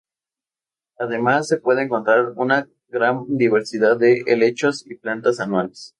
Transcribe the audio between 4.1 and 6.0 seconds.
helechos y plantas anuales.